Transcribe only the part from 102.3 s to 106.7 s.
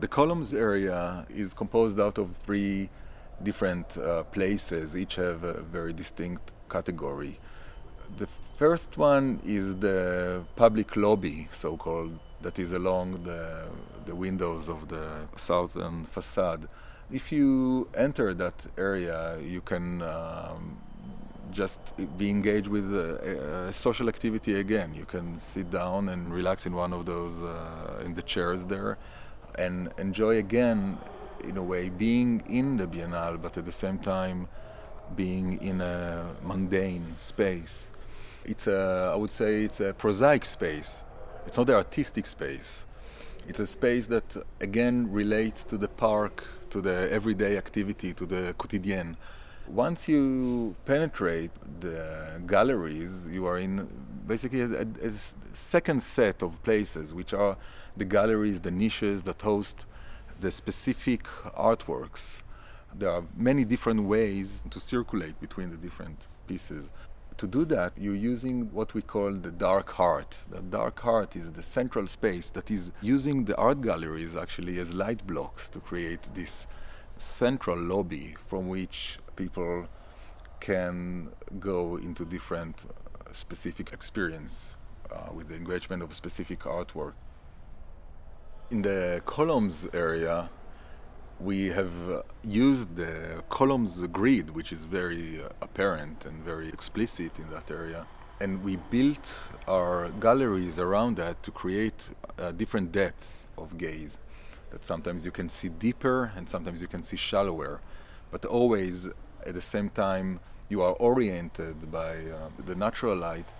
uh, different depths of gaze. That sometimes you can see deeper and